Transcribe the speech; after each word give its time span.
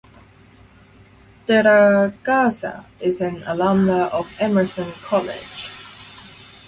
De 1.45 1.61
la 1.61 2.07
Garza 2.23 2.87
is 3.01 3.21
an 3.21 3.43
alumna 3.43 4.09
of 4.09 4.33
Emerson 4.39 4.91
College. 5.03 5.71